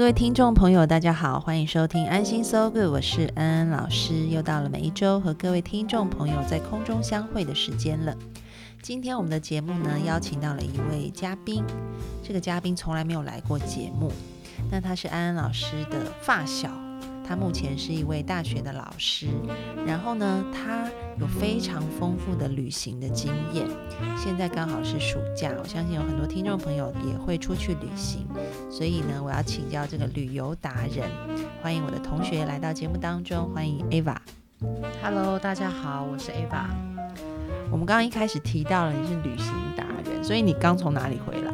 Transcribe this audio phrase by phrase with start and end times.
[0.00, 4.28] 各位听众朋友，大家好，欢迎收听安心 So Good，我是安安老师。
[4.28, 8.16] 又到了每一周和各位听众朋友在空中相会的时间了。
[8.80, 11.62] 今天我们的节目呢，邀请到了一位嘉宾，
[12.22, 14.10] 这个嘉宾从来没有来过节目，
[14.70, 16.70] 那他是安安老师的发小。
[17.30, 19.28] 他目前是一位大学的老师，
[19.86, 23.68] 然后呢，他有非常丰富的旅行的经验。
[24.18, 28.26] 现在刚好是暑假，我相信有很多听众朋友也会出去旅行，
[28.68, 31.08] 所以呢，我要请教这个旅游达人，
[31.62, 34.16] 欢迎我的同学来到节目当中，欢迎 Ava。
[35.00, 36.66] Hello，大家好，我是 Ava。
[37.70, 41.52] 我们刚刚一开始提到了你是旅行达人，所以你刚从哪里回来？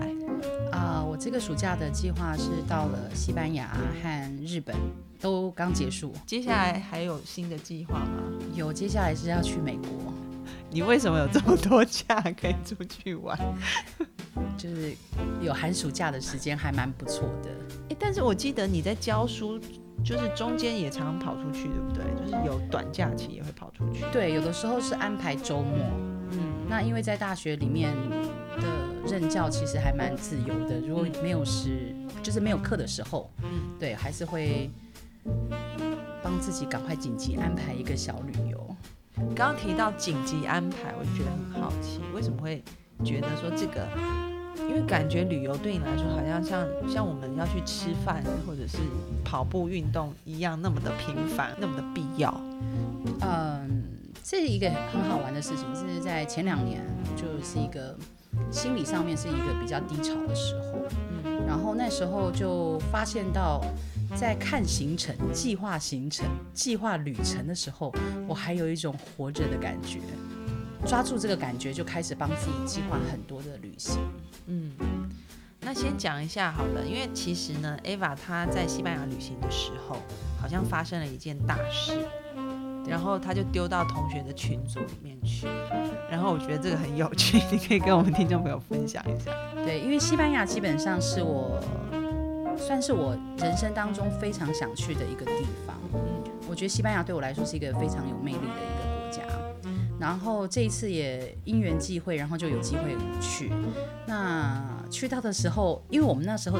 [0.72, 4.74] 啊，我这个暑假的计划是到了西班牙和日本。
[5.20, 8.22] 都刚结束，接下来还有新的计划吗？
[8.54, 10.12] 有，接下来是要去美国。
[10.70, 13.38] 你为什么有这么多假可以出去玩？
[14.58, 14.94] 就是
[15.40, 17.50] 有寒暑假的时间，还蛮不错的。
[17.90, 19.58] 哎，但是我记得你在教书，
[20.04, 22.04] 就是中间也常常跑出去，对不对？
[22.16, 24.04] 就是有短假期也会跑出去。
[24.12, 25.78] 对，有的时候是安排周末。
[26.32, 27.94] 嗯，那因为在大学里面
[28.60, 34.68] 的任教其实还蛮自由的，如果没有时，就是没有课的时候，嗯，对，还是会。
[36.22, 38.76] 帮自己赶快紧急安排一个小旅游。
[39.34, 42.62] 刚刚提到紧急安排，我就觉得很好奇，为什么会
[43.04, 43.86] 觉得说这个？
[44.68, 48.78] 因为感觉旅游对你来说，好像像像我们要去吃饭或者是
[49.24, 52.34] 跑步运动一样，那么的频繁，那么的必要。
[53.20, 53.84] 嗯，
[54.24, 56.82] 这一个很好玩的事情是在前两年，
[57.14, 57.96] 就是一个
[58.50, 60.82] 心理上面是一个比较低潮的时候。
[61.46, 63.62] 然后那时候就发现到。
[64.16, 66.24] 在看行程、计划行程、
[66.54, 67.92] 计划旅程的时候，
[68.28, 69.98] 我还有一种活着的感觉。
[70.86, 73.98] 抓住这个感觉，就开始帮自己计划很多的旅行。
[74.46, 74.70] 嗯，
[75.60, 79.96] 那先讲一下好了，因为其实呢，Ava 她在西班牙旅行的时候，
[80.40, 82.06] 好像发生了一件大事，
[82.88, 85.46] 然后他就丢到同学的群组里面去。
[86.10, 89.30] 然后我觉得这个很有趣， 你可以跟我们听众朋友分享一下。
[89.64, 91.60] 对，因为西班牙基本上是我。
[92.58, 95.76] 算是我人生当中非常想去的一个地方。
[95.92, 96.00] 嗯，
[96.48, 99.22] 我觉得西班牙对我来说是一个非常有魅力的一个国家。
[100.00, 103.52] 然后这一次也因缘际会，然后就有机会去。
[104.06, 106.58] 那去到的时候，因为我们那时候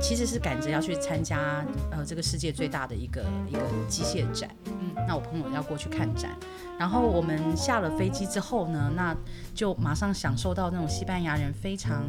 [0.00, 4.48] 其实是赶着要去参加呃这个世界最大的一个一个机械展。
[4.96, 6.30] 嗯，那我朋友要过去看展。
[6.76, 9.14] 然后我们下了飞机之后呢，那
[9.54, 12.02] 就马上享受到那种西班牙人非常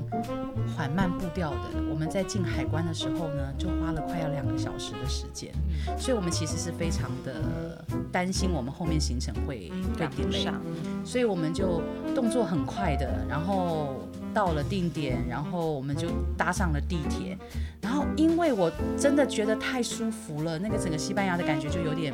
[0.75, 1.59] 缓慢步调的。
[1.87, 5.53] 我们在进海关的时候呢，就花了快要两个小时的时间，
[5.99, 10.59] 所以我们其实是非常的担心我们后面行程会会跟不上，
[11.03, 11.83] 所以我们就
[12.15, 14.01] 动作很快的，然后
[14.33, 17.37] 到了定点，然后我们就搭上了地铁，
[17.81, 22.11] 然后因为我真的觉得太舒服了，那个整个西班牙的感觉就有点。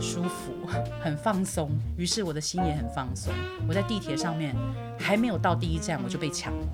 [0.00, 0.52] 舒服，
[1.00, 3.32] 很放松，于是我的心也很放松。
[3.68, 4.54] 我在地铁上面
[4.98, 6.66] 还没有到第一站，我就被抢了，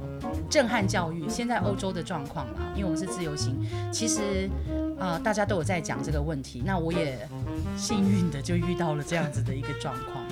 [0.48, 1.28] 震撼教育。
[1.28, 3.56] 现在欧洲的状况啊，因为我们是自由行，
[3.93, 4.50] 其实
[4.98, 6.62] 啊大家都有在讲这个问题。
[6.65, 7.28] 那我也
[7.76, 10.25] 幸运的就遇到了这样子的一个状况，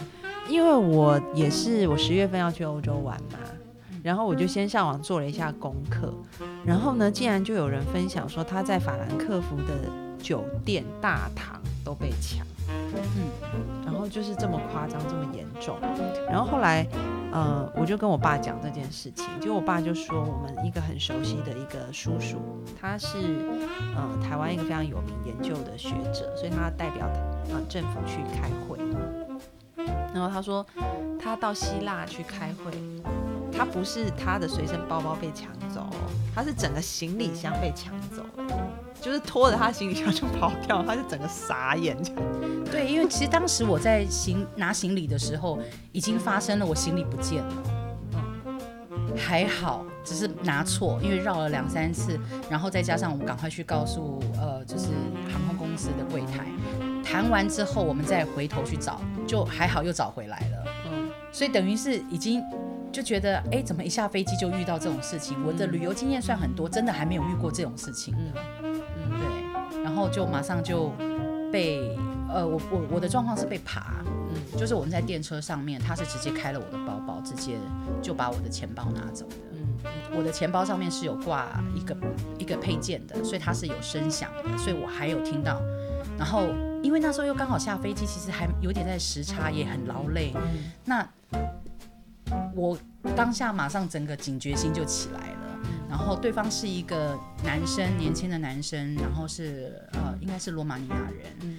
[0.48, 3.38] 因为我也是我十月份要去欧洲玩嘛，
[4.02, 6.12] 然后我就先上网做了一下功课，
[6.64, 9.90] 然后呢，竟然就有人分享说他在法兰克福的
[10.22, 12.46] 酒店大堂都被抢。
[12.68, 15.78] 嗯，然后就是这么夸张，这么严重。
[16.28, 16.86] 然后后来，
[17.32, 22.38] 呃，我就跟我爸讲这件事情，就我爸就说，我们一个很熟悉的一个叔叔，
[22.80, 23.16] 他是
[23.96, 27.06] 呃台湾一个非常有名研究的学者，所以他代表
[27.50, 28.78] 呃政府去开会。
[30.14, 30.66] 然后他说，
[31.20, 32.72] 他到希腊去开会，
[33.58, 35.84] 他不是他的随身包包被抢走，
[36.32, 38.24] 他是整个行李箱被抢走。
[39.00, 41.96] 就是拖着他行李箱就跑掉，他就整个傻眼。
[42.70, 45.58] 对，因为其实当时我在行拿行李的时候，
[45.90, 47.62] 已经发生了，我行李不见了。
[48.14, 52.18] 嗯，还好，只是拿错，因为绕了两三次，
[52.48, 54.86] 然后再加上我们赶快去告诉呃，就是
[55.32, 56.46] 航空公司的柜台，
[57.04, 60.64] 谈完之后，我们再回头去找，就还好又找回来了。
[60.90, 62.42] 嗯，所以等于是已经
[62.90, 65.36] 就觉得哎，怎么一下飞机就遇到这种事情？
[65.46, 68.42] 我的旅游经验算很多，真的还没有遇过这种事情的。
[68.62, 68.80] 嗯，
[69.10, 70.92] 对，然后就马上就
[71.52, 71.96] 被
[72.28, 77.56] 呃，我我我的状况是被爬，嗯，就是我们在电车上面，他是直接开了我的包包，直接
[78.02, 79.36] 就把我的钱包拿走的。
[79.52, 81.96] 嗯，我的钱包上面是有挂一个
[82.38, 85.60] 一个配件的，所以它是有声响的，所以我还有听到。
[86.18, 86.48] 然后
[86.82, 90.34] 因为那时候又刚好下飞机，其实还有点在时差，也很劳累。
[90.84, 91.06] 那
[92.58, 92.76] 我
[93.14, 101.56] 当下马上整个警觉心就起来了，然后对方是一个男生，年轻的男生，然后是呃应该是罗马尼亚人，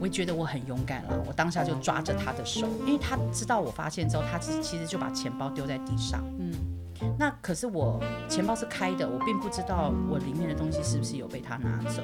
[0.00, 6.52] 我也觉得我很勇敢了，我当下就抓着他的手，因为他知道我发现之后，他其其实就把钱包丢在地上，嗯，
[7.16, 12.02] 那可是我钱包是开的，我并不知道我里面的东西是不是有被他拿走，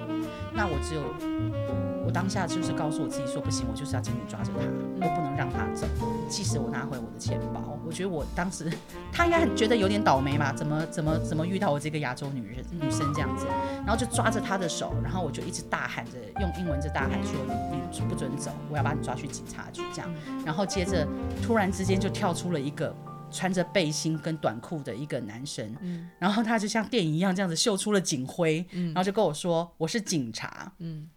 [0.55, 1.88] 那我只有。
[2.09, 4.61] 我当下就是告诉我自己说不行，我就是要紧紧抓着他，
[5.07, 5.87] 我不能让他走。
[6.27, 8.73] 即使我拿回我的钱包，我觉得我当时
[9.13, 10.51] 他应该很觉得有点倒霉吧？
[10.57, 13.45] 怎么怎么怎么遇到我这个亚洲女人女生这样子？
[13.85, 20.11] 然后就抓着他的手，然后我就一直大喊着用英文在大喊说你你不准走，我要把你抓去警察局这样。
[20.47, 21.07] 然后接着
[21.43, 22.97] 突然之间就跳出了一个。
[23.31, 25.75] 穿着背心跟短裤的一个男生，
[26.19, 30.73] 然后他就像电影一样这样子秀出了警徽，然后就跟我说我是警察，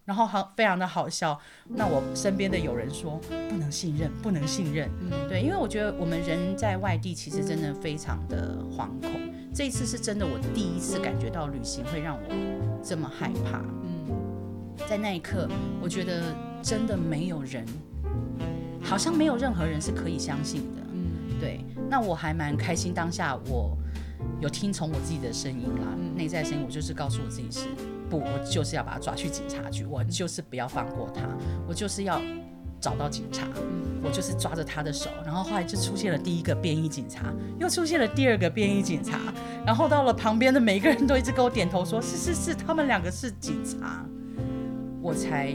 [0.06, 1.40] 然后好非常的好笑。
[1.68, 3.20] 那我身边的有人说
[3.50, 4.90] 不能信任，不能信任，
[5.30, 9.10] 对，因为我觉得我们人在外地其实真的非常的惶恐。
[9.54, 13.60] 这一次是真的我第一次感觉到旅行会让我这么害怕。
[13.84, 14.08] 嗯，
[14.88, 15.50] 在那一刻，
[15.82, 17.66] 我觉得真的没有人，
[18.82, 20.82] 好像没有任何人是可以相信的。
[20.94, 21.40] 嗯。
[21.42, 22.94] 对，那我还蛮开心。
[22.94, 23.78] 当下我
[24.40, 27.68] 有听从我自己的声音啦，内在声音，我就是告诉我自己是
[28.10, 31.24] 不，我就是要把他抓去警察局，我就是不要放过他，
[31.68, 32.22] 我就是要
[32.80, 33.46] 找到警察，
[34.02, 35.10] 我就是抓着他的手。
[35.26, 37.26] 然后后来就出现了第一个便衣警察，
[37.60, 39.20] 又出现了第二个便衣警察，
[39.66, 44.06] 然后到了旁边的每一个人都一直跟我点头，说是是是，他们两个是警察，
[45.02, 45.54] 我才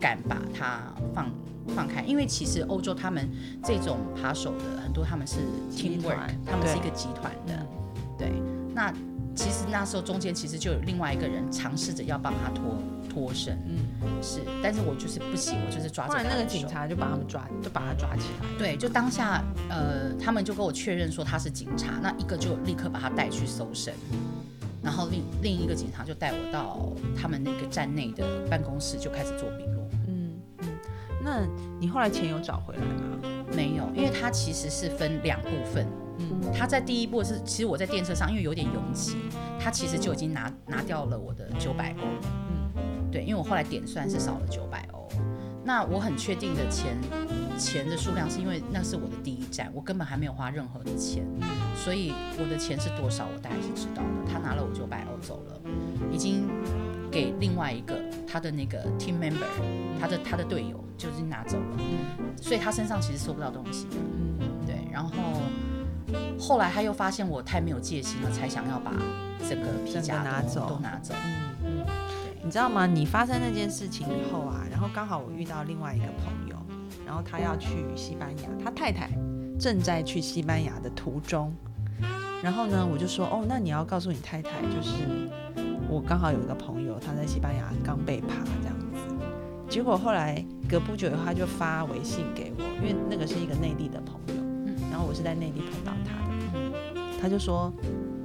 [0.00, 0.80] 敢把他
[1.14, 1.30] 放。
[1.74, 3.28] 放开，因为其实欧洲他们
[3.62, 5.36] 这种扒手的很多，他们是
[5.74, 7.66] teamwork，他们是一个集团的。
[8.18, 8.30] 对，
[8.74, 8.92] 那
[9.34, 12.76] 其实那时候中间其实就有另外一个人尝试着要帮他脱
[13.08, 13.78] 脱身，嗯，
[14.22, 16.22] 是，但是我就是不行，我就是抓着。
[16.22, 18.46] 那个警察就把他们抓，就把他抓起来。
[18.58, 23.94] 对，就当下呃，他们就跟我确认说他是警察，那一个就立刻把他带去搜身，
[24.82, 29.79] 然后另另一个警察就带我到他们那个站内的办公室，就开始做笔录。
[31.22, 31.46] 那
[31.78, 33.18] 你后来钱有找回来吗？
[33.54, 35.86] 没有，因为它其实是分两部分。
[36.18, 39.16] 嗯，他在第一步是，其实我在电车上，因为有点拥挤，
[39.58, 42.04] 他其实就已经拿拿掉了我的九百欧。
[42.76, 45.08] 嗯，对，因为我后来点算是少了九百欧。
[45.64, 46.96] 那我很确定的钱
[47.58, 51.24] 钱的数量，是因为那是我的第一站，我根本还没有花任何的钱，
[51.74, 54.30] 所以我的钱是多少，我大概是知道的。
[54.30, 55.60] 他拿了我九百欧走了，
[56.12, 56.48] 已经。
[57.12, 58.00] 给另外一个
[58.30, 59.46] 他的那个 team member，
[60.00, 61.78] 他的他的队友就已经拿走了，
[62.40, 63.88] 所以他身上其实收不到东西。
[63.90, 64.76] 嗯，对。
[64.92, 65.10] 然后
[66.38, 68.92] 后来他又发现我太没有戒心了，才想要把
[69.48, 71.12] 这个皮夹拿走都拿走。
[71.24, 71.86] 嗯嗯。
[72.42, 72.86] 你知道吗？
[72.86, 76.56] 你发生那件事情以后啊，然后刚好我遇到另外一个朋友，
[77.04, 79.10] 然后他要去西班牙，他太太
[79.58, 81.52] 正在去西班牙的途中，
[82.42, 84.94] 然后呢，我就说哦，那你要告诉你太太，就是。
[85.90, 88.28] 我刚好有一个朋友，他在西班牙刚被扒
[88.62, 88.96] 这样子，
[89.68, 94.42] 结果后来隔不久他就发微信给我，因为那个是一个内地的朋友，
[94.88, 97.72] 然后我是在内地碰到他的，他就说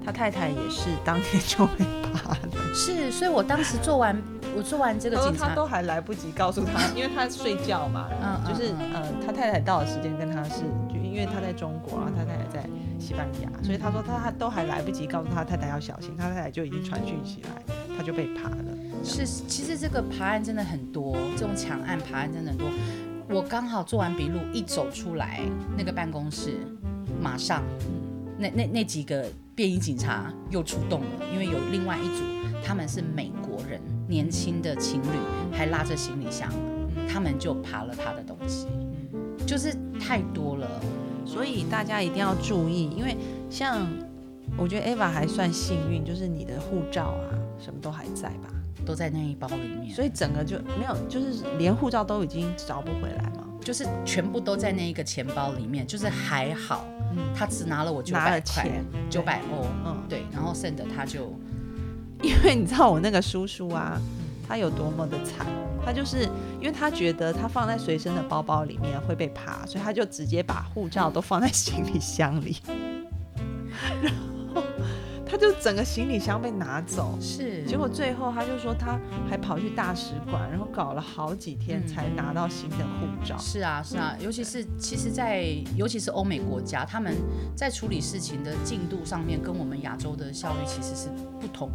[0.05, 4.15] 他太太也是当天就被扒的，是，所以我当时做完
[4.55, 10.84] 我做完这个警察，他都还来不及告诉他，因为他睡觉嘛，嗯，就是呃他太太到的时间跟他是，就
[11.15, 12.69] 因为他在中国，然后他太太在。
[12.97, 17.61] 西班牙，所以他说他他都还来不及告诉他太太要小心，他太太就已经传讯起来，
[17.95, 18.65] 他就被扒了。
[19.03, 22.67] 是，其实这个扒案真的很多，这种抢案扒案真的很多。
[23.29, 25.41] 我刚好做完笔录一走出来，
[25.77, 26.57] 那个办公室
[27.21, 27.61] 马上，
[28.39, 32.23] 那那那几个便衣警察又出动了，因为有另外一组
[32.63, 35.17] 他们是美国人，年轻的情侣
[35.51, 36.49] 还拉着行李箱，
[37.11, 38.67] 他们就扒了他的东西，
[39.45, 40.81] 就是太多了。
[41.35, 43.17] 所以大家一定要注意，因为
[43.49, 43.85] 像
[44.57, 48.49] 我觉得 Eva 还算幸运，就是你的护照啊什么都还在吧，
[48.85, 58.71] 都在那一包里面，所以整个就没有，就是连护照都已经找不回来嘛，就是全部都在那一个钱包里面，就是还好，嗯，他只拿了我九百块，
[59.09, 61.33] 九百欧，嗯，对，然后剩的他就，
[62.21, 64.01] 因为你知道我那个叔叔啊，
[64.47, 65.45] 他有多么的惨。
[65.85, 66.23] 他就是
[66.59, 72.57] 因为他觉得他放在随身的包包里面会被扒，所以他就直接把护照都放在行李箱里，
[74.01, 74.11] 然
[74.51, 74.63] 后
[75.27, 77.15] 他就整个行李箱被拿走。
[77.21, 78.99] 是，结果最后他就说他
[79.29, 83.37] 还跑去大使馆，然后搞了好几天才拿到新的护照。
[83.37, 87.15] 是啊，是啊，尤其是其实，在尤其是欧美国家，他们
[87.55, 91.09] 在处理事情的进度上面，跟我们亚洲的效率其实是
[91.39, 91.69] 不同。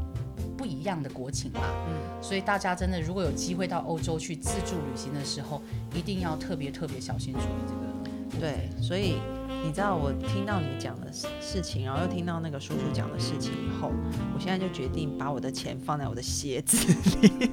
[0.56, 5.60] 不一样的国情嘛，嗯，所以大家真的如果有机会到欧洲去自助旅行的时候，
[5.94, 7.80] 一定要特别特别小心注意这个。
[8.38, 9.16] 对，所以
[9.64, 13.90] 你知道我听到你讲的事事情，然后又听到那个叔叔讲的事情以后，
[14.34, 16.76] 我现在就决定把我的钱放在我的鞋子
[17.22, 17.50] 里。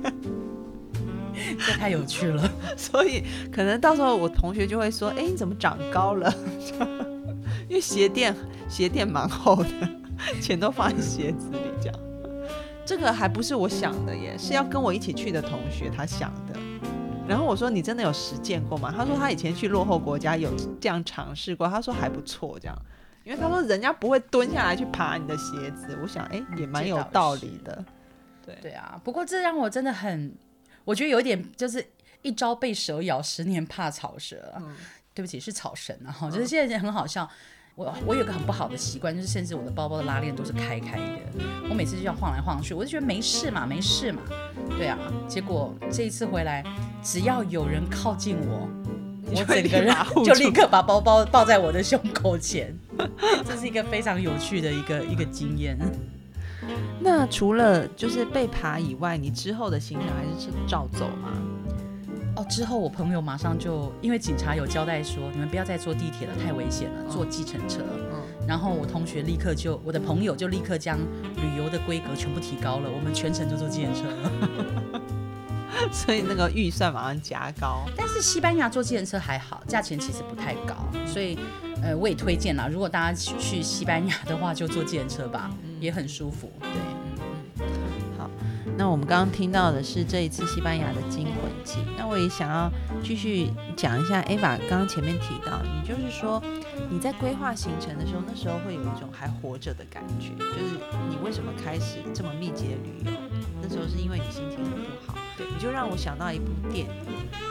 [1.59, 6.33] 这太有趣了， 所以可能到时候我同学就会说：“哎，你怎么长高了？”
[7.69, 8.35] 因为鞋垫
[8.69, 9.69] 鞋垫蛮厚的，
[10.41, 11.57] 钱都放在鞋子里
[12.87, 16.57] 这个还不是我想的耶，是要跟我一起去的同学他想的。
[17.27, 22.81] 然后我说：“你真的有实践过吗？”他说：“他以前去落后国家有这样尝试过。”他说：“还不错，这样。”
[23.25, 25.99] 因为他说人家不会蹲下来去爬你的鞋子。
[26.01, 27.83] 我想，哎，也蛮有道理的。
[28.45, 30.33] 对对啊，不过这让我真的很，
[30.85, 31.85] 我觉得有点就是
[32.21, 34.53] 一朝被蛇咬，十年怕草蛇。
[35.13, 36.09] 对不起，是草神啊！
[36.09, 37.29] 哈，就是现在很好笑。
[37.77, 41.03] 我我有个很不好的习惯，就是甚至我的包包的拉链都是开开的，
[41.69, 44.19] 我每次就要晃来晃去，我就觉得没事嘛，没事嘛，
[44.79, 44.97] 对啊。
[45.27, 46.63] 结果这一次回来，
[47.03, 48.67] 只要有人靠近我，
[49.27, 52.75] 我整个人就立刻把包包抱在我的胸口前，
[53.45, 55.77] 这是一个非常有趣的一个一个经验。
[56.99, 61.31] 那除了就是被爬以外，你之后的行程还是是照走吗？
[62.37, 67.81] 哦，之后我朋友马上就因为警察有交代说，你们不要再坐地铁了，太危险了，坐计程车。
[68.11, 70.99] 嗯，然后我同学立刻就，我的朋友就立刻将
[71.35, 74.03] 旅游的规格全部提高了，我们全程就坐计程车。
[75.91, 77.85] 所以那个预算马上加高。
[77.95, 80.75] 但是西班牙坐计程车还好，价钱其实不太高，
[81.07, 81.39] 所以
[81.81, 86.51] 呃我也推荐啦，如果大家去西班牙的话，就坐计程车吧，也很舒服。
[86.61, 86.96] 对。
[88.87, 91.79] 那我们刚刚听到的是这一次西班牙的惊魂记。
[91.97, 92.71] 那我也想要
[93.03, 96.41] 继续讲一下，Eva 刚刚前面提到，你就是说
[96.89, 100.79] 你在规划行程的时候，那时候会有一种还活着的感觉，就是
[101.09, 103.11] 你为什么开始这么密集的旅游？
[103.61, 105.17] 那时候是因为你心情很不好。
[105.35, 106.93] 对，你就让我想到一部电影，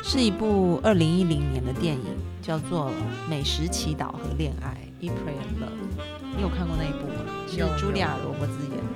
[0.02, 2.90] 是一部二零一零年的电影，叫做
[3.28, 4.74] 《美食祈祷和恋爱》
[5.04, 6.00] （Eat, Pray and Love）。
[6.34, 7.28] 你有看过那一部吗？
[7.46, 8.78] 是茱莉亚·罗伯兹演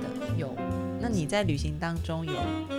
[1.11, 2.33] 你在旅行当中有，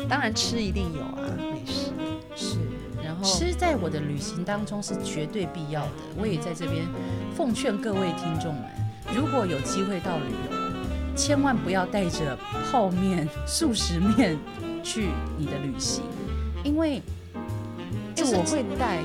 [0.08, 1.92] 当然吃一定有啊，美食
[2.34, 2.56] 是，
[3.04, 5.92] 然后吃在我的旅行当中是绝对必要的。
[6.16, 6.84] 我也在这边
[7.36, 8.64] 奉劝各位听众们，
[9.14, 12.38] 如果有机会到旅游，千万不要带着
[12.70, 14.38] 泡面、素食面
[14.82, 16.02] 去你的旅行，
[16.64, 17.02] 因为
[18.14, 19.00] 就我会带。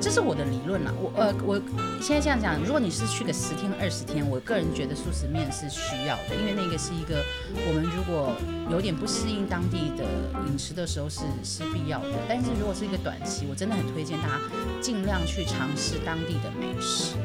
[0.00, 1.60] 这是我的理论啦，我呃，我
[2.00, 7.20] 现在这样讲，如果你是去个十天二十天，我个人觉得素食面是需要的，因为那个是一个
[7.66, 8.32] 我们如果
[8.70, 10.04] 有点不适应当地的
[10.46, 12.14] 饮食的时候是是必要的。
[12.28, 14.40] 但是如果是一个短期，我真的很推荐大家
[14.80, 17.16] 尽量去尝试当地的美食，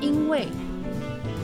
[0.00, 0.46] 因为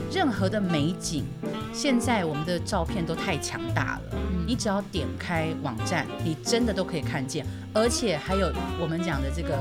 [0.09, 1.25] 任何的美景，
[1.73, 8.49] 现在我们的照片都太强大了，你只要点开网站，你真的都可以看见，而且还有
[8.79, 9.59] 我们讲的这个。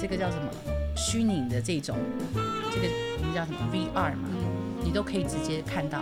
[0.00, 0.48] 这个叫什么
[0.96, 1.96] 虚拟的这种，
[2.72, 2.88] 这个
[3.18, 4.28] 我们叫什么 VR 嘛，
[4.84, 6.00] 你都可以直接看到。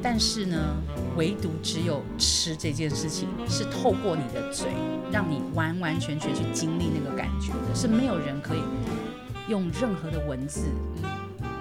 [0.00, 0.76] 但是呢，
[1.16, 4.68] 唯独只有吃这件事情是透过你的嘴，
[5.10, 8.60] 让你完完全全去经历那个感觉的，是没有人可以
[9.48, 10.68] 用任何的文字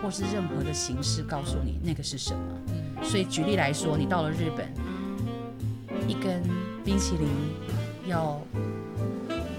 [0.01, 3.03] 或是任何的形式告诉你那个是什么。
[3.03, 4.71] 所以举例来说，你到了日本，
[6.07, 6.41] 一根
[6.85, 7.27] 冰淇淋
[8.07, 8.39] 要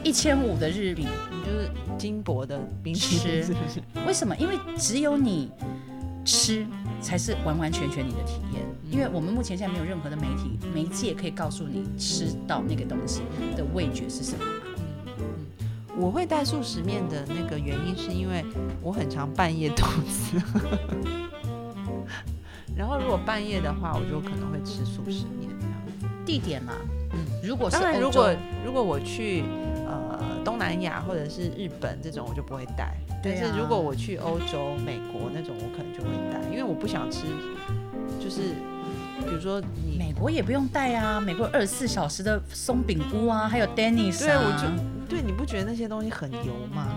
[0.08, 1.06] 一千五的日币。
[1.44, 3.82] 就是金箔的冰淇淋，是不是？
[4.06, 4.34] 为什么？
[4.36, 5.50] 因为只有你
[6.24, 6.66] 吃
[7.00, 8.62] 才是完完全全你的体验。
[8.90, 13.20] 因为我们目前现在没有任何的媒体媒介可以告诉你吃到那个东西
[13.54, 14.44] 的味觉是什么。
[15.06, 18.42] 嗯，我会带素食面的那个原因是因为
[18.80, 20.40] 我很常半夜肚子，
[22.74, 25.74] 然后如果半夜的话，我就可能会吃素食面这样。
[26.24, 26.72] 地点嘛，
[27.12, 28.34] 嗯，如果是如果
[28.64, 29.44] 如果我去。
[30.48, 37.24] 东南亚或者是日本这种我就不会带，但是如果我去欧洲、美国那种，我可能就会带，因为我不想吃，
[38.18, 38.54] 就是
[39.26, 46.88] 比如说你美国也不用带啊，美国二十四小时的松饼屋啊，还有 Denny's 啊，对，我就对，你不觉得那些东西很油吗？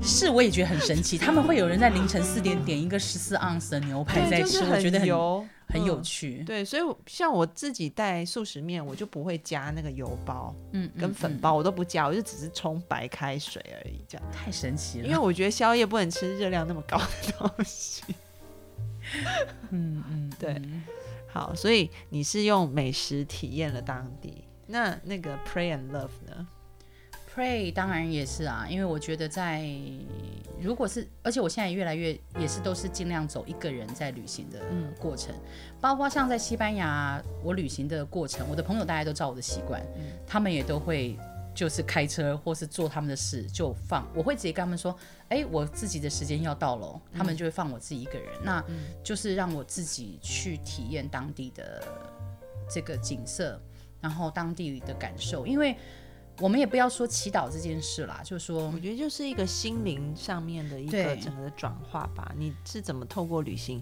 [0.00, 6.44] 是我也觉得很神奇，他们会有人在凌晨四点点一个十四盎司的牛排在吃，就是我觉得很油，很有嗯趣。
[6.44, 14.30] 对，所以像我自己带素食面，我就不会加那个油包嗯，跟粉包，我都不加，我就只是冲白开水而已，这样。
[14.30, 15.06] 太神奇了。
[15.06, 18.02] 因为我觉得宵夜不能吃热量那么高的东西。
[19.70, 20.82] 嗯嗯，对嗯
[21.28, 24.44] 好，所以你是用美食体验了当地。
[24.66, 26.46] 那那个 Pray and Love 呢？
[27.36, 29.68] Pray 当然也是啊，因为我觉得在
[30.58, 35.34] 如果是，而且我现在越来越也是都是尽量走一个人在旅行的嗯过程，
[35.78, 40.04] 包括像在西班牙我旅行的过程，我的朋友大家都知道我的习惯，嗯。
[40.26, 41.14] 他们也都会
[41.54, 44.96] 就是开车或是做他们的事就放，我会直接跟他们说，
[45.28, 48.64] 哎，我自己的时间要到了哦，他们就会放我自己一个人，那
[49.04, 51.84] 就是让我自己去体验当地的
[52.66, 53.60] 这个景色，
[54.00, 55.76] 然后当地的感受，因为。
[56.38, 62.30] 我们也不要说祈祷这件事啦，就说我觉得就是一个心灵上面的一个整个的转化吧。
[62.36, 63.80] 你是怎么透过旅行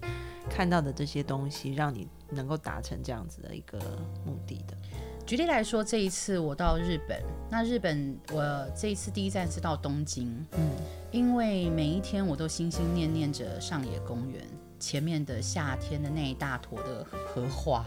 [0.49, 3.77] 看到的这些东西，让你能够达成这样子的一个
[4.25, 4.77] 目的的？
[5.25, 10.69] 举例来说，这一次我到日本，那日本我这一次第一站是到东京，嗯，
[11.11, 14.47] 因为每一天我都心心念念着上野公园
[14.79, 17.83] 前面的夏天的那一大坨的荷花，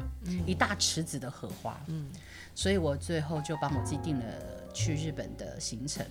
[0.46, 2.06] 一大池子的荷花，嗯，
[2.54, 4.24] 所以我最后就帮我自己定了
[4.72, 6.04] 去日本的行程。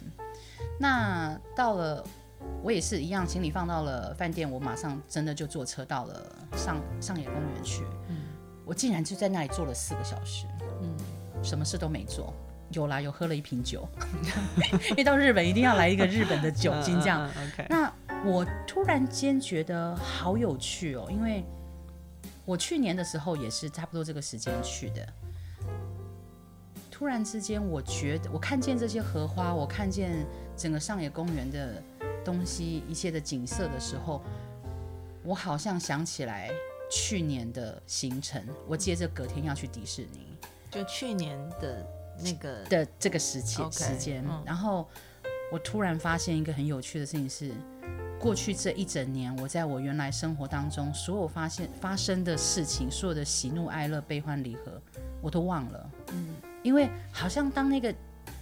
[0.79, 2.03] 那到了。
[2.61, 7.83] 我也是一样，行李放到了饭店，我马上真的就坐车到了上上野公园去。
[8.63, 10.45] 我竟然就在那里坐了四个小时。
[11.41, 12.31] 什么事都没做。
[12.69, 13.89] 有啦，有喝了一瓶酒，
[14.91, 17.25] 因为到日本一定要来一个日本的酒精这样。
[17.25, 17.93] 嗯嗯嗯 OK，那
[18.25, 21.43] 我突然间觉得好有趣哦，因为
[22.45, 25.07] 我去年的时候也是差不多这个时间去的。
[26.91, 30.25] 突然之间，我觉得我看见这些荷花，我看见
[30.57, 31.81] 整个上野公园的
[32.25, 34.21] 东西，一切的景色的时候，
[35.23, 36.49] 我好像想起来
[36.89, 38.43] 去年的行程。
[38.67, 40.35] 我接着隔天要去迪士尼，
[40.71, 41.85] 就去年的
[42.19, 44.89] 那个的这个时期时间嗯，然后
[45.51, 47.51] 我突然发现一个很有趣的事情是，
[48.19, 54.81] 过去这一整年，我在我原来生活当中所有发现发生的事情，所有的喜怒哀乐、悲欢离合，
[55.21, 55.89] 我都忘了。
[56.13, 56.29] 嗯，
[56.63, 57.93] 因为好像当那个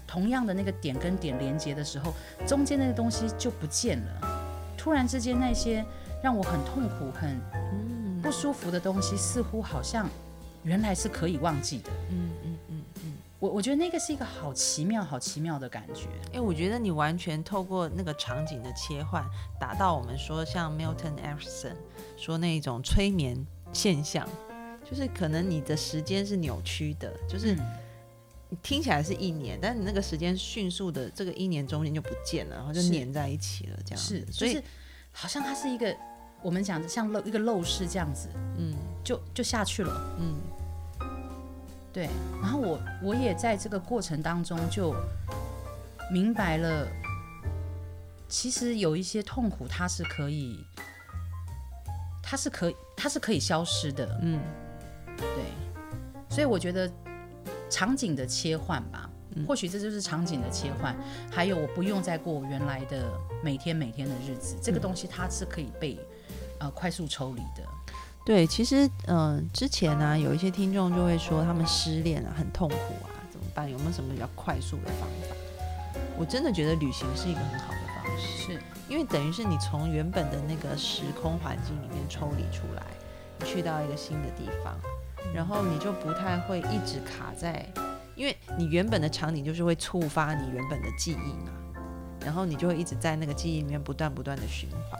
[0.08, 2.13] 同样的那个点跟点连接的时候，
[2.47, 4.65] 中间那个东西就不见了。
[4.78, 5.84] 突然之间，那些
[6.23, 10.10] 让我很痛苦、很嗯不舒服的东西，似乎好像
[10.63, 11.91] 原来是可以忘记的。
[12.12, 12.30] 嗯。
[13.45, 16.08] 我我觉得那个是一个好奇妙、好奇妙的感觉。
[16.34, 19.23] 哎、我觉得你完全透过那个场景的切换，
[19.60, 21.75] 达到我们说像 Milton Erickson
[22.17, 24.27] 说那种催眠现象，
[24.84, 27.60] 就是可能你的时间是扭曲的，就是嗯
[28.49, 34.65] 你听起来是一年，但是你那个时间迅速的这个一年中间就不见了，然后就是粘在一起了，这样子是，所以、就是
[35.12, 35.95] 好像它是一个
[36.41, 38.27] 我们讲的像漏一个漏式这样子，
[38.58, 40.15] 嗯就就下去了。
[40.19, 40.36] 嗯
[41.95, 42.10] 对，
[42.41, 44.93] 然后我我也在这个过程当中就
[46.12, 46.86] 明白了，
[48.27, 50.60] 其实有一些痛苦它是可以，
[52.21, 54.19] 它是可以它是可以消失的。
[54.21, 54.41] 嗯
[55.15, 55.45] 对，
[56.27, 56.91] 所以我觉得
[57.69, 60.93] 场景的切换吧，嗯或许这就是场景的切换，
[61.31, 63.10] 还有我不用再过原来的
[63.41, 65.97] 每天每天的日子，这个东西它是可以被
[66.60, 67.65] 呃快速抽离的。
[68.26, 73.70] 对，其实嗯、呃之前呢、有一些听众就会说他们失恋啊，很痛苦啊，怎么办？
[73.72, 75.36] 有没有什么比较快速的方法？
[76.18, 78.54] 我真的觉得旅行是一个很好的方式。
[78.54, 78.60] 是，
[78.90, 82.82] 因为等于是你从原本的那个时空环境里面抽离出来，
[83.40, 84.76] 你去到一个新的地方，
[85.32, 87.64] 然后你就不太会一直卡在，
[88.16, 91.52] 因为你原本的场景就是会触发你原本的记忆嘛，
[92.22, 95.00] 然后你就会一直在那个记忆里面不断不断的循环。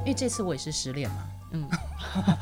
[0.00, 1.68] 因为这次我也是失恋嘛，嗯，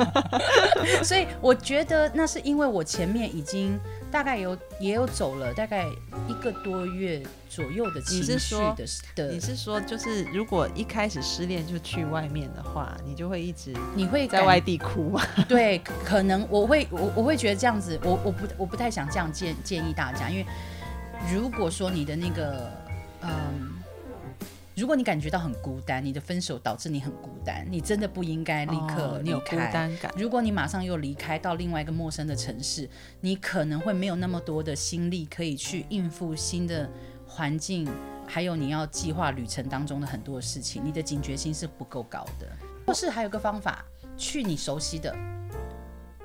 [1.04, 3.78] 所以我觉得那是因为我前面已经
[4.10, 5.86] 大概有也有走了大概
[6.26, 15.22] 一个多月左右的情绪说的的你，是说，就是如果一开始失恋就去外面的话，你就会一直你会在外地哭吗？
[15.46, 20.46] 对，可能我会我我会觉得这样子，我我不我不太想这样建建议大家，因为
[21.30, 22.70] 如果说你的那个
[23.22, 23.71] 嗯，
[24.74, 29.70] 如果你感觉到很孤单，你的分手导致你很孤单，你真的不应该立刻离哦你有孤开。
[29.70, 30.10] 单感。
[30.16, 32.88] 如果你马上又离开到另外一个陌生的城市，
[33.20, 36.88] 你可能会没有那么多的心力可以去应付新的
[37.26, 37.86] 环境，
[38.26, 42.48] 还有你要计划旅程当中的很多事情，你的警觉性是不够高的。
[42.86, 43.84] 或是还有个方法，
[44.16, 45.14] 去你熟悉的。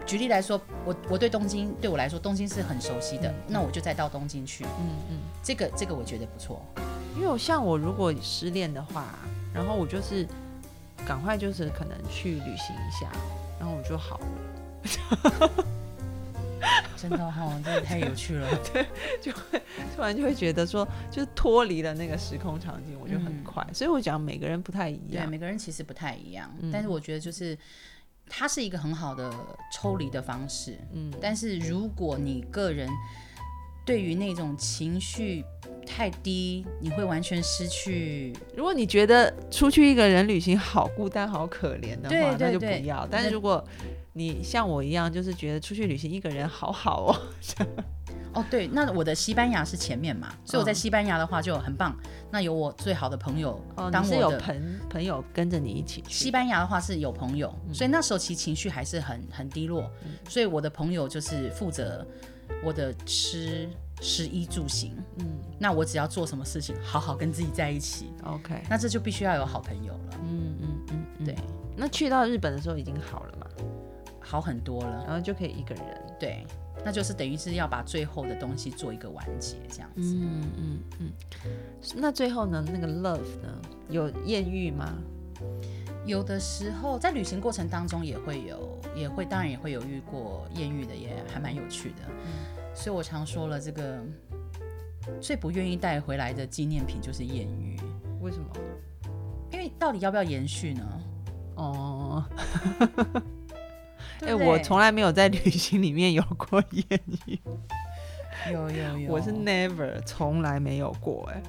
[0.05, 4.63] 举例来说，我我对东京对我来说，东京是很熟悉的，那我就再到东京去。
[4.63, 5.17] 嗯嗯。
[5.43, 6.65] 这个这个我觉得不错。
[7.17, 9.15] 因为我像我如果失恋的话，
[9.51, 10.25] 然后我就是
[11.06, 13.12] 赶快就是可能去旅行一下，
[13.60, 15.65] 然后我就好了。
[16.95, 18.47] 真的哈、真的太有趣了。
[18.73, 18.86] 对，
[19.21, 19.62] 就会
[19.95, 23.65] 突然就会觉得说，就是脱离了那个时空场景，我就很嗯快。
[23.73, 25.30] 所以我讲每个人不太一样对，样。
[25.30, 27.58] 每个人其实不太一样，嗯但是我觉得就是
[28.27, 29.32] 它是一个很好的
[29.73, 30.77] 抽离的方式。
[30.93, 32.89] 嗯，但是如果你个人
[33.88, 35.45] 对于那种情绪
[35.86, 38.34] 太低，你会完全失去。
[38.54, 43.08] 如果你觉得出去一个人旅行好孤单、好可怜的话，那就不要。
[43.10, 43.65] 但是如果
[44.12, 47.15] 你像我一样，就是觉得出去旅行一个人好好哦，
[48.36, 51.97] 哦，对，那我的西班牙是前面嘛，所以我在嗯西班牙的话就很棒。
[52.30, 54.30] 那有我最好的朋友哦，当你是有。
[54.32, 59.89] 朋朋友跟着你一起去，西班牙的话是有朋友，嗯所以那时候其实情绪还是很很低落，
[60.28, 62.06] 所以我的朋友就是负责
[62.63, 63.69] 我的吃
[64.01, 64.93] 食衣住行。
[65.19, 65.25] 嗯
[65.60, 71.36] 那我只要做什么事情，好好跟自己在一起，，OK，那这就必须要有好朋友了，嗯嗯嗯嗯，对。
[71.75, 73.47] 那去到日本的时候已经好了嘛，
[74.19, 75.03] 好很多了。
[75.07, 75.83] 然后就可以一个人，
[76.19, 76.45] 对，
[76.86, 80.13] 那就是等于是要把最后的东西做一个完结，这样子。
[80.15, 81.12] 嗯嗯嗯。
[81.95, 84.93] 那最后呢，那个 love 呢，有艳遇吗？
[86.06, 91.95] 有的时候在旅行过程当中也会有，也会当然也会有遇过艳遇的，也还蛮有趣的。
[92.73, 94.00] 所以我常说了，这个
[95.19, 97.78] 最不愿意带回来的纪念品就是艳遇，
[98.21, 98.45] 为什么？
[99.52, 101.02] 因为到底要不要延续呢？
[101.56, 102.23] 哦，
[104.21, 107.39] 哎、我从来没有在旅行里面有过艳遇，
[108.52, 111.41] 有有有，我是 never 从来没有过哎、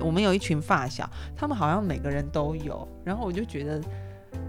[0.00, 3.80] 我们有一群发小，他们好像每个人都有，然后我就觉得，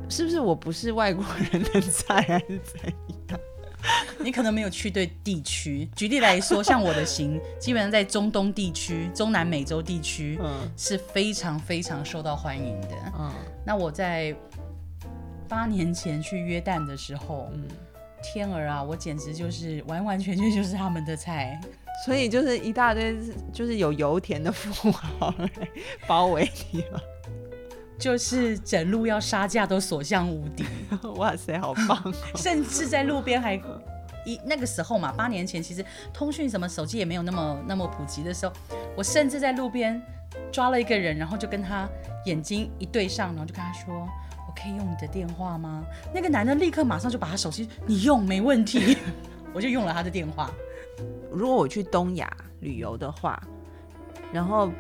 [0.09, 2.79] 是不是我不是外国人的菜，还是怎
[3.29, 3.39] 样？
[4.19, 5.87] 你可能没有去对地区。
[5.95, 12.89] 举例来说，像我的行，基本上在中东地区、中南美洲地区嗯是非常非常受到欢迎的。
[13.17, 13.31] 嗯
[13.65, 14.35] 那我在
[15.47, 17.63] 八年前去约旦的时候，嗯，
[18.21, 21.57] 天儿啊，我简直就是完完全全就是他们的菜。
[22.05, 23.17] 所以就是一大堆
[23.51, 25.49] 就是有油田的富豪来
[26.07, 27.01] 包围你了，
[27.97, 30.63] 就是整路要杀价都所向无敌，
[31.17, 32.13] 哇塞，好棒哦！
[32.35, 33.59] 甚至在路边还
[34.25, 35.83] 一那个时候嘛，八年前其实
[36.13, 38.53] 通讯什么手机也没有那么那么普及的时候，
[38.95, 40.01] 我甚至在路边
[40.51, 41.87] 抓了一个人，然后就跟他
[42.25, 43.93] 眼睛一对上，然后就跟他说
[44.47, 48.97] ：“我可以用你的电话吗？”那个男的立刻马上就把他手机你用没问题，
[49.53, 50.51] 我就用了他的电话。
[51.31, 53.41] 如果我去东亚旅游的话，
[54.31, 54.71] 然后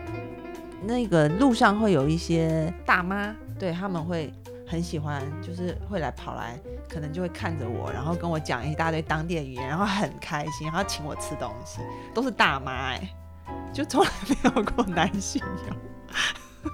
[0.83, 4.33] 那个路上会有一些大妈，对他们会
[4.67, 11.79] 很喜欢，就是会来跑来，可能就会看着我，然后跟我讲一大堆当地的语言，然后很开心，然后请我吃东西，
[12.13, 13.09] 都是大妈哎、
[13.73, 15.75] 就从来没有过男性有，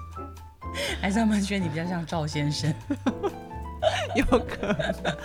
[1.00, 2.72] 还是他们觉得你比较像赵先生？
[4.16, 5.16] 有可能，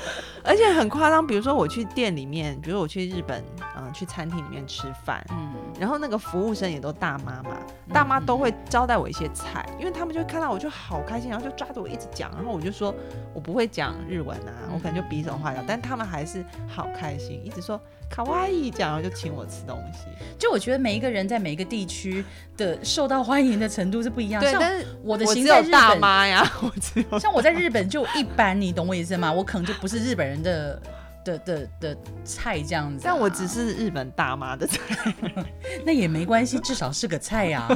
[0.43, 1.25] 而且很夸张。
[1.25, 3.43] 比如说我去店里面，比如我去日本，
[3.77, 7.57] 嗯、去餐厅里面吃饭，嗯，然后那个服务生也都大妈嘛，
[7.93, 12.93] 大妈都会招待我一些菜，因为他们就看到我就好开心，然后就抓着我一直讲，然后我就说
[13.33, 17.79] 我不会讲日文啊，我可能就比手画脚，但他们还是好开心，一直说
[18.11, 19.99] 卡哇伊讲，然后就请我吃东西。
[20.37, 22.23] 就我觉得每一个人在每一个地区
[22.57, 24.41] 的受到欢迎的程度是不一样。
[24.41, 29.31] 对，像但是我的我行在日本，妈呀， 我只有像我在日本就一般，你懂我意思吗？
[29.31, 30.81] 我可能就不是日本人的
[31.23, 35.13] 的的的菜这样子啊、但我只是日本大妈的菜，
[35.85, 37.67] 那也没关系，至少是个菜呀、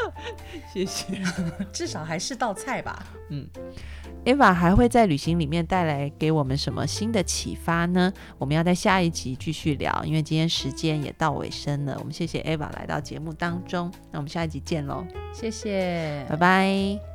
[0.72, 1.20] 谢谢。
[1.72, 3.04] 至少还是道菜吧。
[3.30, 3.48] 嗯
[4.24, 8.10] Eva 还会在旅行里面带来给我们什么新的启发呢？
[8.38, 11.94] 我们要在下一集继续聊，因为今天时间也到尾声了。
[11.98, 17.13] 我们谢谢 Eva 来到节目当中，那我们下一集见喽，谢谢拜拜。